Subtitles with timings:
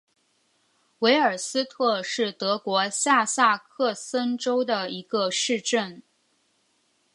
[0.97, 6.01] 维尔斯特是德国下萨克森州的一个市镇。